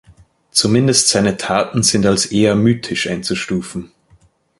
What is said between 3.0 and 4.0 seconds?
einzustufen.